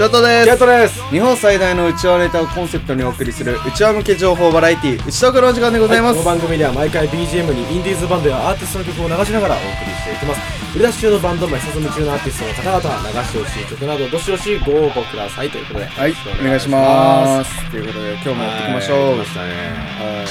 [0.00, 1.02] ショートでキャッすトです。
[1.10, 10.40] 日本最大のうちわネタをコンセプトにお送りするうちわ向け情報バラエティうちとくのお時間でございます、この番組では毎回 BGM にインディーズバンドやアーティストの曲を流しながらお送りしていきます。
[10.74, 17.70] 売り出し中のバンド名さずむ中のアーティストの方々流してほしい曲などどしどしご応募くださいということではいお願いします。
[17.70, 18.98] ということで今日もやっていきましょう。
[19.04, 19.14] はい。
[19.16, 20.24] 来ましたねは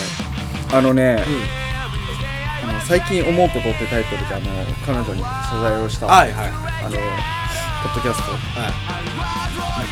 [0.74, 1.24] いあのね、
[2.64, 4.46] あの最近思うことってタイトルであの
[4.84, 6.50] 彼女に謝罪をした、はいはい。
[6.86, 6.98] あの
[7.84, 8.32] ポッドキャスト。
[8.32, 8.74] はい。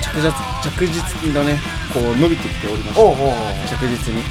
[0.03, 0.31] 着実
[0.63, 1.59] 着実にだね
[1.93, 3.33] こう伸びてきておりましておうおうおう。
[3.67, 4.21] 着実に。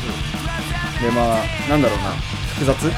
[1.00, 2.10] でまあなんだろうな。
[2.54, 2.92] 複雑？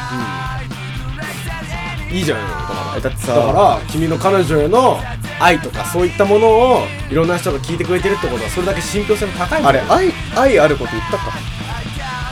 [2.11, 2.41] いいじゃん。
[2.41, 3.01] よだから。
[3.01, 5.01] だってさだから君の彼女への
[5.41, 11.33] 愛とかそういったものをいろんな人が聞いてくれてるってことはそれだけ信憑性の高いあれ愛愛あること言ったか？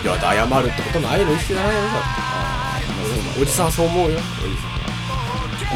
[0.03, 1.91] いや謝るってことの愛の意識じゃないよだっ
[3.35, 4.19] ておじさんはそう思うよ。
[4.19, 4.86] おじさん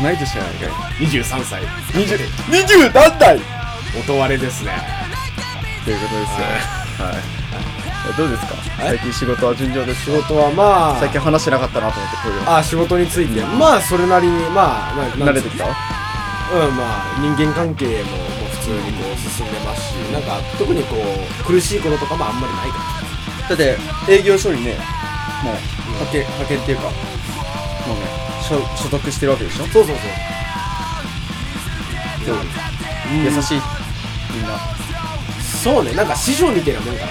[0.00, 1.06] 同い年じゃないかい。
[1.06, 1.62] 23歳。
[1.92, 2.18] 20
[2.50, 3.40] 20何代
[3.98, 4.72] 音割れですね。
[5.84, 7.06] ということですよ。
[7.06, 7.16] はい。
[8.08, 8.54] えどうですか？
[8.82, 8.96] はい。
[8.96, 15.66] 最近仕事は順調です仕事はまあ最近話してなかったなと思ってこういうあ仕事について、まあそれなりにまあ慣れてきた？
[15.66, 15.72] うん
[16.76, 22.78] まあ人間関係ももう普通にこう進んでますしなんか特にこう苦しいこととかもあんまりないか
[23.50, 23.76] だって
[24.08, 24.74] 営業所にね
[25.44, 25.54] もう
[25.92, 26.84] 派遣派遣っていうか。
[26.84, 26.90] も
[27.96, 28.19] うね
[28.50, 29.64] 所所属してるわけでしょ？
[29.66, 30.06] らそうそうそう。
[32.26, 32.36] そう。
[33.12, 33.24] うん。
[33.24, 33.60] 優しい
[34.34, 34.58] みんな。
[35.62, 35.92] そうね。
[35.92, 37.10] なんか師匠みたいなもんかな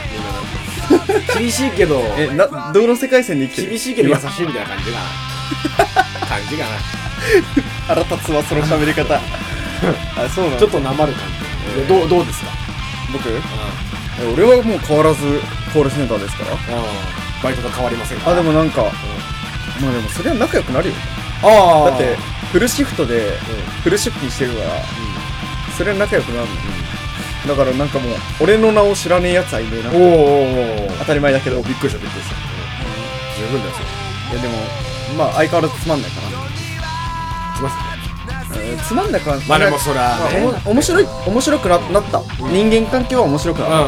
[1.40, 2.02] 厳しいけど。
[2.18, 3.70] えなどの世界線で生きてる？
[3.70, 4.98] 厳しいけど優今しいみたいな感じか
[6.20, 6.70] な感じかな。
[7.96, 9.16] 腹立つわその喋り方。
[9.16, 9.22] あ
[10.34, 11.24] そうなのちょっとなまる感
[11.76, 11.82] じ。
[11.82, 12.52] でどうどうですか？
[13.14, 13.30] 僕？
[13.30, 15.42] え俺はもう変わらず
[15.74, 16.58] コールセンターですから。
[17.42, 18.82] バイトと変わりませんかあでもなんか
[19.80, 20.96] まあでもそれは仲良くなるよ
[21.44, 22.16] あだって
[22.52, 23.32] フルシフトで
[23.84, 24.70] フル出勤してるから
[25.78, 26.48] それは仲良くなる
[27.48, 29.90] のだからなんかもう俺の名を知らねえやつはいねえな。
[29.92, 31.62] おーお当たり前だけど。
[31.62, 32.36] いびっくりしたびっくりした。
[33.40, 34.38] 十分だよそれ。
[34.38, 34.56] やでも
[35.18, 42.22] まあ相変わらずつまんないかなしますえーつまんないかなまあでもそらまあねおも面白い面白くななった。
[42.40, 43.76] 人間関係は面白くなった。
[43.76, 43.80] う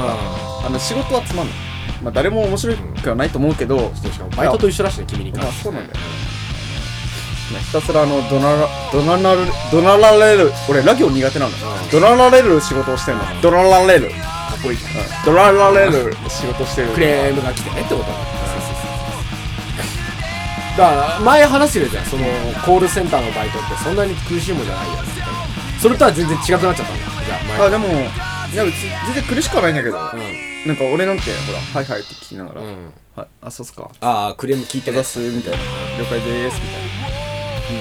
[0.67, 1.55] あの仕事はつまんない。
[2.01, 5.99] まあ誰も面白くはないと思うけどんしかもバイトと一緒だしね君にまあ関してそうなんだよ
[7.59, 11.57] ひたすらあの怒鳴ら怒鳴られる怒鳴られる俺ラ行苦手なんだ。
[11.57, 11.89] うん。
[11.89, 13.23] 怒鳴られる仕事をしてんの。
[13.41, 14.09] 怒鳴られる。
[14.09, 14.15] か
[14.57, 14.77] っこいい。
[15.25, 16.89] 怒鳴られる仕事してる。
[16.89, 18.05] クレームが来てねってこと。
[20.77, 22.05] だから前話してるじゃん。
[22.05, 22.23] その
[22.65, 25.25] コールセンターのバイトってそんなに苦しいもんじゃないよみたいな
[25.81, 27.67] それとは全然違くなっちゃったんだじゃあ前。
[27.67, 27.91] あでもい
[28.55, 29.97] や全然苦しくはないんだけど。
[30.63, 33.89] なんか俺なんてほら「はいはい」って聞きながら「うん、うん、はいあそうっすか。
[33.99, 35.57] ああクレーム聞いて手出す」みたいな
[35.97, 36.80] 「了解です」みたいな「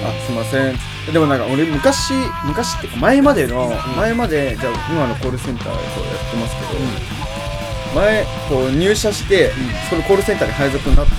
[0.03, 0.75] あすいません」
[1.11, 2.13] でもなんか俺昔
[2.45, 9.51] 昔っていうか前までの、前までじゃあ今のコールセンターでこうやってますけど、前こう入社して、
[9.89, 11.11] そのコールセンターに配属になって、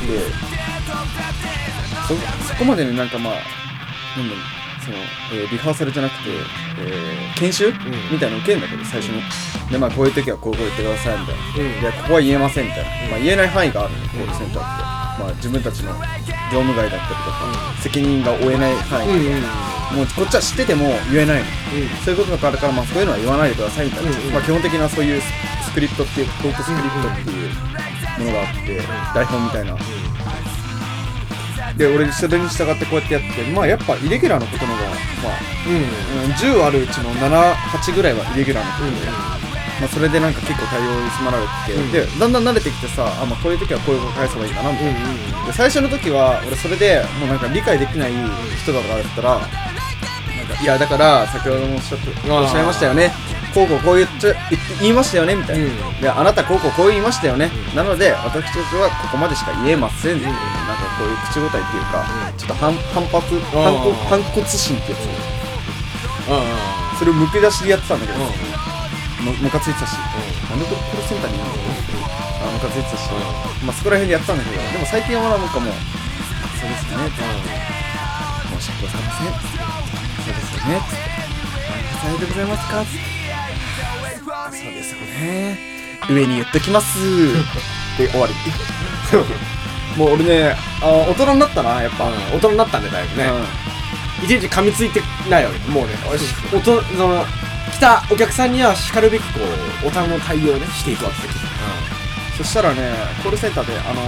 [2.09, 2.15] そ
[2.49, 3.35] そこまでになんかまあ
[4.19, 4.45] なんだろう
[4.85, 4.97] その、
[5.33, 6.31] えーリハーサルじゃなくて、
[6.79, 7.73] えー研修、
[8.11, 9.23] みたいなの受けんだけど最初に
[9.71, 11.81] でまあこういう時はこうこう言ってくださいみたいな、うん。
[11.83, 15.93] いやここは言えませんみたいな、まあ、言えない範囲があるのコールセンターって、まあ、自分たちの
[16.53, 19.43] 業務外だったりとか、責任が負えない範囲うんうんうん。
[19.97, 21.45] もうこっちは知ってても言えないの。
[21.45, 21.89] うん。
[22.05, 24.33] そういうことがあるから、まあ、そういうのは言わないでくださいみたいな、うんうん。
[24.33, 25.27] まあ、基本的なそういうス
[25.73, 27.51] スクリプトっていうトークスクリプトっていう
[28.21, 28.81] ものがあって、
[29.15, 29.77] 台本みたいな、
[31.77, 34.97] で俺それに従ってこうやってやってまあやっぱイレギュラーのことの方がまあ、
[35.67, 36.27] うん。
[36.27, 39.32] うん、10あるうちの78ぐらいはイレギュラーのことで、
[39.83, 41.91] まあ、それでなんか結構対応に迫られて、うん。
[41.91, 48.13] でだんだん慣れてきてさあ、まあ、こういう時はこういうこと返せばいいかなみたいな、うんで最初の時は俺それでもうなんか理解できない
[48.63, 53.11] 人だからだったらなんかいやだから先ほどもおっしゃおっしゃいましたよね。
[53.53, 54.35] こうこうこう言っちゃ
[54.81, 56.01] 言いましたよねみたいな、うん。
[56.01, 57.77] であなたこうこうこう言いましたよね、うん。
[57.77, 60.23] なので私たちはここまでしか言えません、ん。
[60.23, 60.39] なんか
[60.97, 62.39] こういう口答えっていうか、うん。
[62.39, 63.41] ちょっと反反発
[64.09, 65.05] 反骨心ってやつ。
[66.31, 66.37] うん。
[66.39, 66.99] うん。
[66.99, 68.21] それをむき出しでやってたんだけど、
[69.23, 69.95] ムカついてたし、
[70.51, 71.53] なんでこれコールセンターにいるの？
[72.43, 73.09] あムカついてたし、
[73.65, 75.75] まあそこら辺でやってたんだけどでも最近はなんかもう
[76.59, 77.07] そうですよね。
[77.07, 77.23] って
[78.59, 79.33] 申し訳ございません。
[79.33, 80.81] そうですよね。
[80.83, 81.07] つって
[82.03, 82.99] 「さようでございますか?」つって
[84.59, 85.59] 「そうですよね。
[86.11, 86.99] 上に言っときます」
[87.99, 88.35] で終わり。
[89.97, 91.83] もう俺ねあ大人になったな。
[91.83, 93.31] やっぱ、大人になったんでだいぶね。
[94.25, 95.59] いちいち噛みついてないわけ。
[95.71, 95.91] もうね
[96.53, 97.27] おとその来
[97.83, 99.41] たお客さんにはしかるべきこ
[99.83, 101.27] う大人の対応をねしていくわけ。
[101.27, 101.43] です
[102.39, 104.01] そしたらねコールセンターであの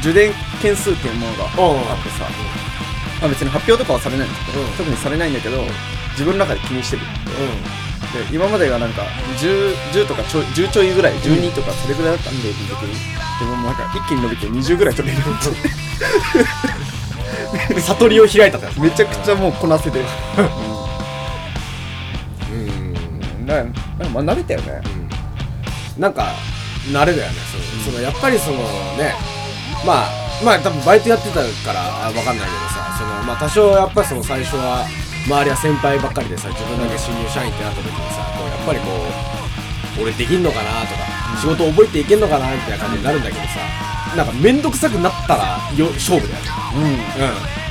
[0.00, 0.30] 受電
[0.60, 1.48] 件数っていうものがう。
[1.48, 2.28] んあってさ、
[3.22, 4.68] まあ、別に発表とかはされないんだけど、うん。
[4.76, 5.64] 特にされないんだけど
[6.12, 7.02] 自分の中で気にしてる。
[7.02, 7.08] う
[8.12, 9.02] で今までがなんか
[9.40, 12.94] 10, 10とかちょい10ちょいぐらい12とかそれぐらいだったんで平均的に。
[13.40, 15.20] でもなんか一気に伸びて20ぐらい取れる。
[15.20, 15.26] よ
[17.70, 20.04] うに悟りを開いた めちゃくちゃもうこなせてる
[23.46, 23.80] なんか
[24.10, 24.80] まあ慣れたよね。
[25.98, 26.32] なんか
[26.90, 27.38] 慣れだよね。
[27.50, 28.58] その,、そのやっぱりその
[28.96, 29.14] ね
[29.86, 30.10] まあ
[30.44, 34.86] まあ多分バイトやってたからあ分かんないけどさそのまあ多少やっぱりその最初は
[35.26, 38.86] 周りは先輩ばっかりでさ自分だけ新入社員ってなった時にさこうやっぱりこ
[39.98, 43.60] う俺できんのかなとか仕事覚えていけんのかなみたいな感じになるんだけどさ
[44.16, 46.50] なんか面倒くさくなったらよ勝負だよね。
[46.76, 46.82] うん。
[46.84, 47.63] うん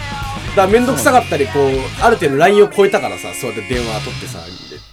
[0.55, 1.71] だから面倒くさかったりこう
[2.01, 4.39] ある程度ラインを超えたからさそうやって電話取ってさ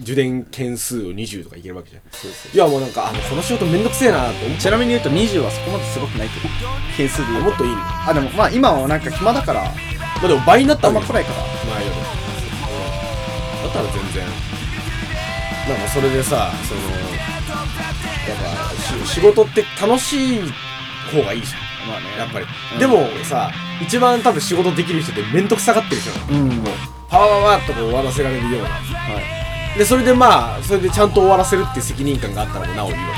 [0.00, 2.02] 受電件数を20とかいけるわけじゃん。
[2.10, 6.48] そうそういやもうなんかあのこの仕事めんどくせえなって思っちちなみに言うと20はそこまですごくないけど
[6.96, 9.62] 件数で言うもっといいんだあでもまあ今はなんか暇だから。
[9.64, 9.70] ま
[10.24, 10.94] あでも倍になったあん。
[10.94, 11.42] わけま来ないから。
[11.74, 11.92] 前よ。
[11.92, 14.24] りだったら全然。
[15.68, 16.86] なんかそれでさそのや
[18.34, 18.66] っ
[19.04, 20.40] ぱし仕事って楽しい
[21.12, 22.16] 方がいいじゃまあね。
[22.16, 22.78] んやっぱり、うん。
[22.78, 23.50] でもさ
[23.82, 26.48] 一番多分仕事できる人って面倒くさがってる人なのうん。
[26.58, 26.66] もう
[27.08, 28.68] パワーワーっとこう終わらせられるような。
[28.70, 28.80] は
[29.74, 29.78] い。
[29.78, 33.14] でそれでまあそれでちゃんと終わらせるっていう責任感があったらもうなおいいわけでさ。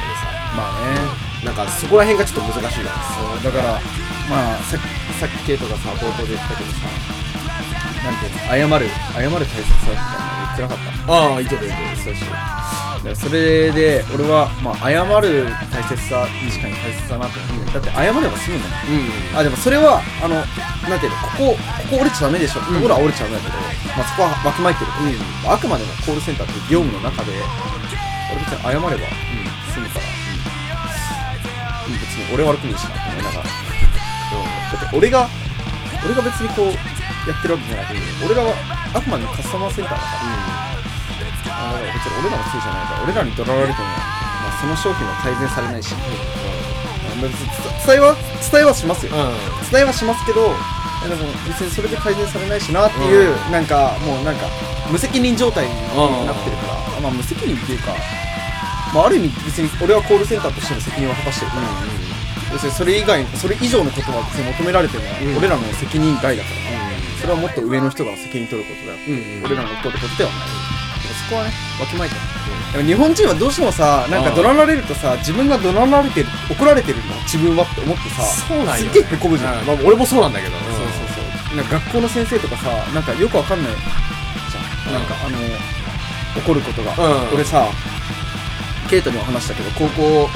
[0.56, 1.22] まあね。
[1.44, 2.92] なんかそこら辺がちょっと難しいわ
[3.42, 3.72] そうだから
[4.30, 4.78] まあさ
[5.18, 6.86] さっきケイトがさ冒頭で言ったけどさ
[8.04, 10.14] なんていうの謝る謝る大切さみたいなの
[10.46, 11.12] 言ってなかった？
[11.12, 12.26] ああいけるいけるそうしだ
[13.02, 18.94] からそれで俺は、まあ、謝る大切さ確かに大切だなと思って、だって謝れば済むんだもん。
[19.32, 19.38] うん。
[19.38, 20.36] あでもそれはあの
[20.88, 22.60] なんていうのここここ折れちゃダメでしょ。
[22.60, 23.58] ころは折れちゃダメだけど、
[23.96, 24.92] まあ、そこはわきまえてる。
[24.92, 27.32] から、あくまでもコールセンターっていう業務の中で
[28.30, 28.90] 俺別に謝れば
[29.72, 30.06] 済むから、
[31.86, 31.98] うん。
[31.98, 33.50] 別に俺悪くねえしなって思いながら。
[33.52, 35.28] だって俺が
[36.04, 36.72] 俺が別にこう
[37.28, 38.54] やってるわけじゃなくて俺らは
[38.94, 40.91] あくまでもカスタマーセンターだから
[41.50, 47.48] あだから別に俺らのせいじゃないから俺らに怒られても、まあ、その商品は改善されないし、まあ別に
[47.86, 49.12] 伝えは伝えはしますよ。
[49.12, 49.70] うん。
[49.70, 50.54] 伝えはしますけど
[51.04, 54.46] えでも別にそれで改善されないしなっていう、なんかもうなんか
[54.90, 55.74] 無責任状態に
[56.26, 57.94] なってるから、まあ無責任っていうか、
[58.94, 61.50] まあ、ある意味別に俺はコールセンターとしての責任を果たしてる。
[61.50, 61.62] から、
[62.52, 65.36] 要するにそれ以外それ以上のことは別に求められてるのは、うん。
[65.38, 66.56] 俺らの責任外だから、
[67.20, 70.48] それはもっと上の人が責任取ることだよ、うんうん俺らの取ることではない、
[71.12, 72.14] そこはねわきまえて
[72.72, 79.66] でも日本人はどうしてもさなんか怒鳴られるとさ自分が怒鳴られてる怒られてるんだ自分はって思ってさそうなんよすっげえへこむじゃん、うん。
[79.66, 80.56] まあ俺もそうなんだけど。
[80.56, 81.56] そうそうそう。
[81.56, 85.00] なんか学校の先生とかさなんかよくわかんないじゃん、うん。
[85.00, 85.36] なんかあの
[86.40, 87.34] 怒ることが、うん。
[87.34, 87.68] 俺さ
[88.88, 90.28] ケイトにも話したけど高校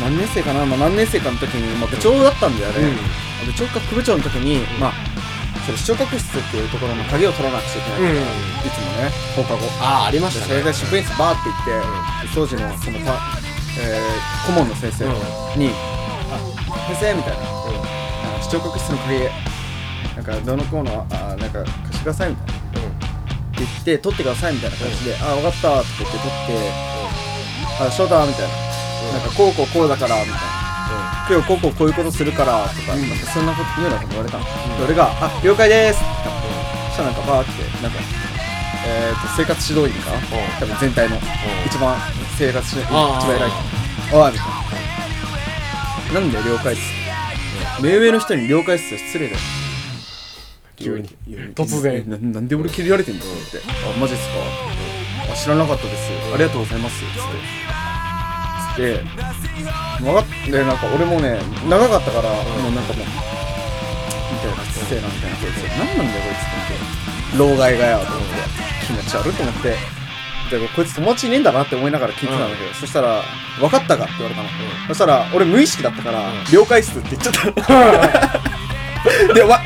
[0.00, 2.96] 何年生かな、まあ、何年生かの時に、まあ、部長だったんだよね、
[3.46, 5.11] 部長か副部長の時に、まあ
[5.64, 8.26] それ視聴覚室っていうところの鍵を取らなくちゃいけないから、
[8.66, 9.10] いつもね。
[9.36, 9.60] 放課後。
[9.80, 10.60] ああありまでしたね。
[10.60, 13.14] それで職員室バーって行って、当時のそのた、
[13.80, 15.04] えー顧問の先生
[15.56, 15.70] に
[16.30, 16.38] 「あ
[16.88, 17.38] 先生」みたいな。
[17.42, 19.20] あ視聴覚室の鍵
[20.16, 22.52] なんかどのコーナーあなんか貸してくださいみたいな。
[22.52, 22.54] っ
[23.54, 26.70] て言って取ってくださいみたいな形で「あ分かった」って言って取って
[27.80, 28.54] 「あ翔太」みたいな
[29.14, 30.38] 「なんかこうこうこうだから」みたいな
[31.32, 33.08] 「今日こうこうこういうことするから」とか,、うん。
[33.08, 34.50] なんかそんなこと言うようなこと言われたの、で
[34.84, 36.04] 俺が「あ了解です」って
[36.88, 37.98] そしたらなんかバーってなんか
[38.84, 40.10] えー、と生活指導員か
[40.60, 41.16] 多分全体の
[41.64, 41.96] 一番
[42.36, 43.56] 生活指導員一番偉い人。
[44.18, 44.48] おいみたい
[46.14, 46.20] な。
[46.20, 46.82] なんで了解っす？
[47.80, 48.98] 目上の人に了解っすよ。
[48.98, 49.38] 失礼だよ。
[50.76, 51.08] 急に。
[51.54, 52.04] 突然。
[52.10, 53.60] ななんで俺切られてんだって。
[53.64, 54.34] あマジっすか？
[55.32, 56.10] あ知らなかったです。
[56.34, 56.98] ありがとうございます。
[56.98, 57.08] つって。
[57.08, 57.81] つ
[58.72, 59.00] って
[60.02, 61.38] 分かってなんか俺もね
[61.68, 63.06] 長かったから、もうなんかもう
[64.32, 68.26] みたいな失礼なみたいなこいつ何なんだよこいつって思って老害がよと思って
[68.86, 69.68] 気持ち悪いと思って
[70.50, 73.22] でこいつ友達いねえんだなって思いながら聞いてたんだけど、そしたら
[73.60, 74.48] 「分かったか?」って言われたの、
[74.88, 78.52] そしたら俺無意識だったから「了解っす」って言っちゃったの
[79.34, 79.64] で、お前、おっ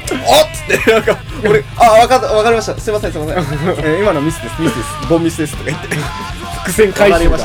[0.55, 2.81] つって、なんか、俺、あ、わかった、わかりました。
[2.81, 3.45] すいません、すいません。
[3.85, 4.89] えー今のミスです、ミスです。
[5.11, 5.53] ボンミスです。
[5.57, 5.89] とか言って。
[6.67, 7.39] 伏線回収が。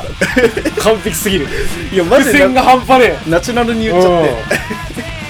[0.84, 1.48] 完璧すぎる。
[1.92, 2.32] いや、マジで。
[2.32, 4.24] 伏線がな、半端ねナチュラルに言っちゃっ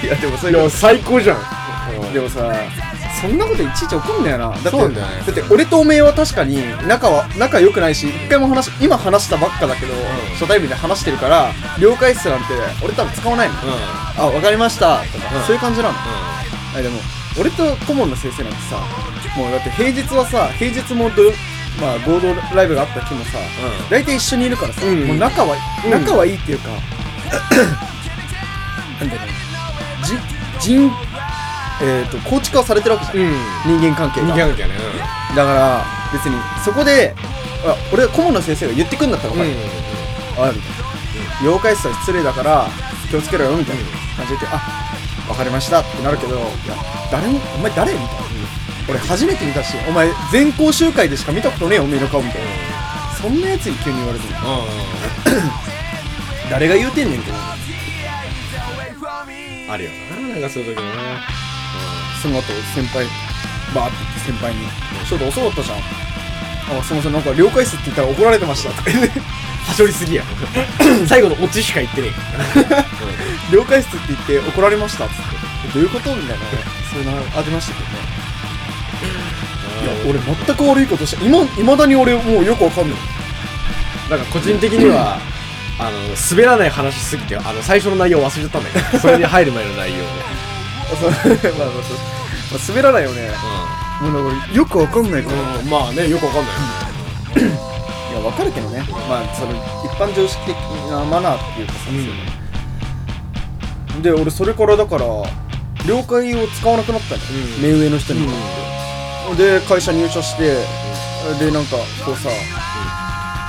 [0.00, 0.06] て。
[0.06, 2.12] いや、でもそいや最高じゃん。
[2.12, 2.52] でもさ、
[3.20, 4.48] そんなこといちいち怒んだよな。
[4.48, 5.22] だって、そうなんだよね。
[5.26, 9.94] だって俺とおめえは確かに仲は、仲良くないし、一回も話し、今話したばっかだけど、
[10.38, 12.44] 初対面で話してるから、了解っすなんて、
[12.82, 13.54] 俺多分使わないの。
[14.18, 14.98] あ、わかりました。
[15.12, 15.42] とか、うん。
[15.44, 15.94] そういう感じなの。
[16.74, 16.98] あでも
[17.38, 18.80] 俺と顧問の先生なんてさ
[19.36, 21.22] もうだって平日はさ平日もど
[21.80, 23.38] まあ合同ライブがあった日もさ
[23.90, 25.04] 大体一緒にいるからさ、うん。
[25.06, 25.90] もう仲は、うん。
[25.90, 26.68] 仲はいいっていうか
[29.00, 29.32] なんだろうね
[30.04, 30.18] じ
[30.60, 30.92] 人
[31.82, 33.30] えっ、と構築はされてるわけじゃん、う
[33.76, 33.80] ん。
[33.80, 34.26] 人間関係が。
[34.28, 34.70] 人間関係ね。
[35.34, 37.14] だから別にそこで
[37.66, 39.50] あ俺顧問の先生が言ってくんだったら分かる、
[40.48, 40.82] あみたいな。
[41.42, 42.68] 妖怪室は失礼だから
[43.10, 43.82] 気をつけろよみたいな
[44.16, 44.60] 感じで言ってあ
[45.26, 46.76] 分かりましたってなるけどいや
[47.10, 47.92] 誰もお前誰？
[47.92, 48.14] みたいな、
[48.88, 52.48] 俺初めて見たしお前全校集会でしか見たことねえよおめえの顔みたいな。
[53.20, 54.66] そんなやつに急に言われても
[56.50, 57.42] 誰が言うてんねんって思う
[59.70, 60.96] あるよななんかそういう時もね
[62.20, 62.42] その後
[62.74, 63.06] 先輩
[63.74, 64.66] バーって言って先輩に
[65.08, 65.78] 「ちょっと遅かったじゃん」
[66.78, 69.20] あすいませんなんか了解室って言ったら怒られてましたとか言って。
[69.62, 70.24] はしょりすぎや。
[71.06, 72.08] 最後のオチしか言ってね
[73.52, 75.22] 了解室って言って怒られましたっつって。
[75.74, 76.12] どういうこと？
[76.16, 76.44] みたいな
[76.90, 78.21] そういうのありましたけどね
[80.08, 82.98] 俺全く悪いことして今いまだに俺もうよくわかんない。
[84.10, 85.18] なんか個人的には
[85.78, 85.98] あの
[86.30, 90.04] 滑らない話すぎてあの最初の内容忘れちゃったんだけどそれに入る前の内容ね
[90.92, 91.96] まあまあそう。
[92.52, 93.30] まあ滑らないよね。
[94.02, 96.54] もうなんかよくわかんないから、うん、まあねよくわかんない
[97.42, 97.58] よね。
[98.10, 98.84] いやわかるけどね。
[99.08, 99.52] まあその
[99.84, 100.54] 一般常識的
[100.90, 101.78] なマナーっていうかさ、
[104.02, 105.06] で俺それからだから
[105.86, 107.62] 了解を使わなくなったの、うん。
[107.62, 108.26] 目上の人に。
[108.26, 108.32] も、
[109.36, 110.56] で会社入社して、
[111.38, 112.28] でなんかこうさ、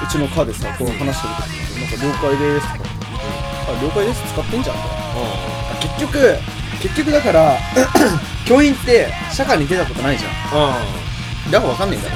[0.03, 2.89] うちの課でさこう話してる時になんか了解です」とか
[3.69, 4.81] 「あ了解です使ってんじゃん」と。
[4.81, 4.89] か
[5.71, 6.37] あ結局
[6.81, 7.57] 結局だから
[8.45, 10.31] 教員って社会に出たことないじゃん。
[10.31, 12.01] うだからわかんないん。
[12.01, 12.15] だよ、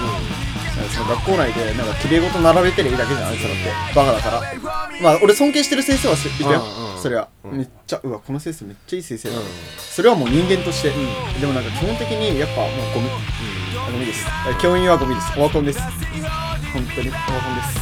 [0.93, 3.95] その学校内でなんか綺麗事並べてりゃいいだけじゃんあいつらって。
[3.95, 4.41] バカだから。
[5.01, 7.57] まあ俺尊敬してる先生はすいたよ、うんうんそれは、うん。
[7.57, 9.43] めっちゃうわこの先生めっちゃいい先生だ、うん。
[9.77, 10.93] それはもう人間として、ん。
[11.39, 13.09] でもなんか基本的にやっぱもうゴミ、
[13.77, 14.25] あゴミです。
[14.61, 15.33] 教員はゴミです。
[15.37, 15.79] オワコンです。
[15.79, 15.91] 本
[16.95, 17.09] 当に。
[17.09, 17.79] オワコンです、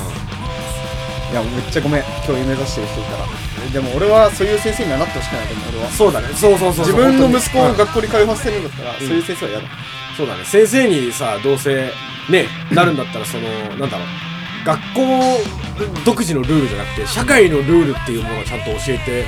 [1.31, 2.03] いやめっちゃごめん。
[2.25, 3.25] 教員目指してる人いたら。
[3.73, 5.89] でも俺はそういう先生にはなってほしくないでも俺は。
[5.89, 6.27] そうだね。
[6.33, 7.77] そうそうそう自分の息子をうん。
[7.77, 9.67] 学校に通わせてるんだったら、そういう先生は嫌だ。
[10.15, 10.45] そうだね。
[10.45, 11.91] 先生にさどうせ
[12.29, 14.07] ねなるんだったらそのなんだろう。
[14.65, 15.01] 学校
[16.05, 19.25] 独自のルールじゃなくて社会のルールっていうものをちゃんと教えて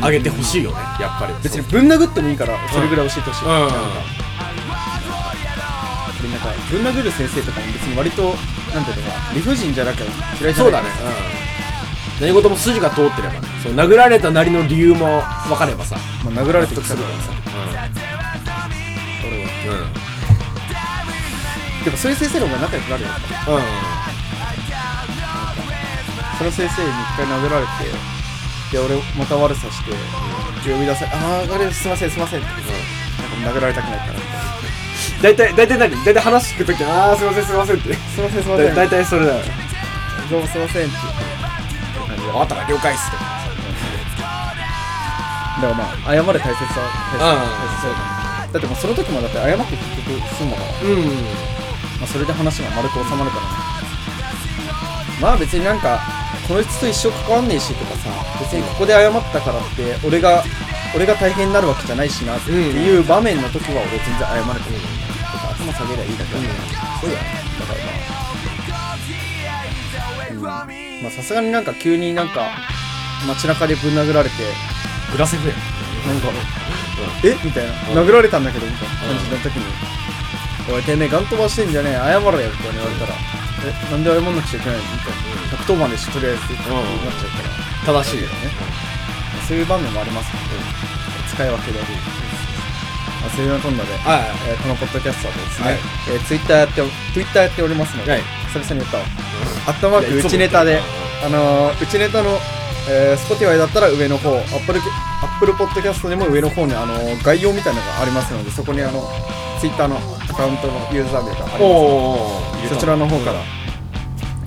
[0.00, 0.76] あげてほしいよね。
[0.98, 1.34] やっぱり。
[1.42, 3.50] 別にぶん殴ってもいいからそれぐらい教えてほしい、うん。
[3.50, 3.74] なんか
[6.22, 10.54] でなんかぶん殴る先生とかも別に割となんていうのかな理不尽じゃなくて嫌いじゃない。
[10.54, 10.88] そうだね、
[12.18, 13.48] うん、何事も筋が通ってればね。
[13.62, 15.96] そう殴られたなりの理由も分かればさ。
[16.24, 17.06] まあ、殴られてきたからさ。
[19.26, 19.50] 俺は。
[21.84, 23.08] でもそういう先生の方が仲良くなるよ。
[23.48, 23.62] うんうん
[26.40, 27.84] その先生に一回殴られて
[28.72, 29.92] で俺また悪さして
[30.72, 31.84] 呼び出されあああれす。
[31.86, 32.10] いません。
[32.10, 32.48] すいませんって
[33.44, 37.44] なんか殴られたくないからみたいな大体大体何大体話聞くときああすいません。
[37.44, 37.92] すいませんって。
[37.92, 38.42] すいません。
[38.42, 38.74] すいません。
[38.74, 39.44] 大体それだよ
[40.30, 40.96] どうもすいませんって。
[40.96, 43.22] 分かったから了解っすとだ
[45.60, 46.80] からまあ謝れ大切さ
[47.12, 47.28] 大切
[47.82, 47.92] さ
[48.48, 50.68] だだってもうその時もだって謝って結局済んだから。
[50.88, 51.04] うん。
[52.00, 53.48] まあ、それで話が丸く収まるからね。
[55.20, 56.00] まあ別になんか
[56.50, 60.42] この人と一生関わんねえしとかさ別にここで謝ったからって俺が
[60.96, 64.82] 俺が大変になるわけじゃないしなっていう場面の時は俺全然謝れてる、
[65.30, 66.50] とか頭下げりゃいいだけだから、
[66.98, 67.22] そうだよ。
[67.22, 67.30] ね
[67.60, 67.78] だから
[70.42, 70.66] まあ。
[70.66, 71.02] うん。
[71.02, 72.50] まあさすがになんか急になんか
[73.28, 74.34] 街中でぶん殴られて
[75.12, 76.30] グラセフやなんか、
[77.22, 77.36] え？
[77.44, 79.64] みたいな、殴られたんだけどみたいな感じの時に、
[80.74, 83.14] おい、てめえ、ガン飛ばしてんじゃねえ、謝れよって言われたら、
[83.64, 85.16] え、なんで謝んなくちゃいけないのみたい
[85.50, 88.50] な、110番でし、とりあえずってなっちゃうから、正しいよね
[89.48, 90.56] そういう場面もありますので、
[91.28, 91.80] 使い分けで。
[93.20, 95.78] まあ、そういうようなこんなで、はいえーこのポッドキャストはですね、はい
[96.14, 99.04] えー、ツイッターやって、ツイッターやっておりますので、はい久々に言ったわ。
[99.66, 100.80] アットマークいやいつもうちネタで
[101.20, 102.30] うん、あのー、うちネタの、
[102.88, 104.80] えー、Spotify だったら上の方、Apple、
[105.22, 109.08] Apple Podcast でも上の方に、あのー、概要みたいなのがありますので、そこにあの、
[109.60, 112.62] Twitter のアカウントのユーザー名がありますの。
[112.62, 113.42] でそちらの方から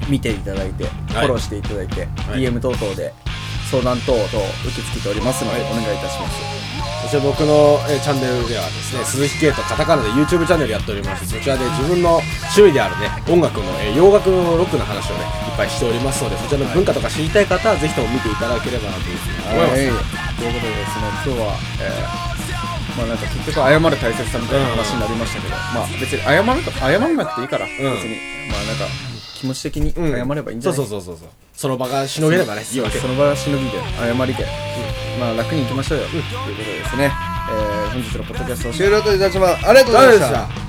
[0.10, 2.40] 見ていただいて、フォローしていただいて、はい。
[2.40, 3.14] DM 等々で
[3.70, 4.34] 相談等々受
[4.76, 5.72] け付けておりますので、はい。
[5.72, 6.64] お願いいたします。
[7.04, 12.24] そして僕の、えーチャンネルではですね鈴木圭とカタカナで YouTube チャンネルやっておりましてそちらで自分の
[12.56, 22.33] 趣味であるね音楽の、えー洋楽のロックの話をねいっぱいしておりますのでそちらの文化とか知りたい方はぜひとも見ていただければなというふうに思います、はい、ということでですね、今日は、えー
[22.98, 28.18] まあなんか結局謝る大切さみたいな話になりましたけど、まあ別に謝ると謝らなくていいから、別に。
[28.50, 28.86] まあなんか
[29.36, 31.30] 気持ち的に謝ればいいんじゃない、そうそうそうそうそう。
[31.54, 34.46] その場がしのげればねいいわけその場はしのぎで謝りで、
[35.20, 37.12] まあ楽に行きましょうよ、ということでですね、
[37.52, 39.68] えー本日のポッドキャストを終了といたします。
[39.68, 40.48] ありがとうございました。
[40.48, 40.63] た